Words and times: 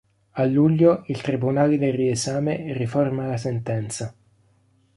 A 0.31 0.45
luglio 0.45 1.03
il 1.09 1.21
Tribunale 1.21 1.77
del 1.77 1.93
Riesame 1.93 2.73
riforma 2.73 3.27
la 3.27 3.37
sentenza. 3.37 4.11